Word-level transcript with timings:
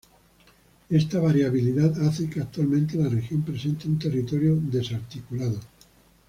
Esta 0.89 1.19
variabilidad 1.19 2.01
hace 2.03 2.27
que 2.27 2.41
actualmente 2.41 2.97
la 2.97 3.07
región 3.07 3.43
presente 3.43 3.87
un 3.87 3.99
territorio 3.99 4.55
desarticulado. 4.59 5.59